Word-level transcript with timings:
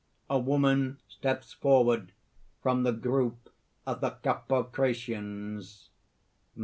(_A 0.31 0.43
woman 0.43 0.99
steps 1.07 1.53
forward 1.53 2.11
from 2.63 2.81
the 2.81 2.91
group 2.91 3.51
of 3.85 4.01
the 4.01 4.09
Carpocratians. 4.23 5.89